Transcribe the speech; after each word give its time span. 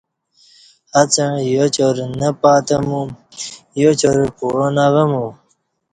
اڅݩع 0.99 1.31
یاچارہ 1.53 2.05
نہ 2.19 2.29
پاتہ 2.41 2.77
مو 2.87 3.01
یاچارہ 3.79 4.25
پعوان 4.37 4.75
اوہ 4.85 5.03
مو 5.11 5.25